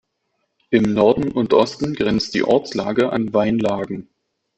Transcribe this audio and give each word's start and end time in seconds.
Im 0.71 0.95
Norden 0.95 1.31
und 1.31 1.53
Osten 1.53 1.93
grenzt 1.93 2.33
die 2.33 2.41
Ortslage 2.41 3.11
an 3.11 3.33
Weinlagen. 3.35 4.09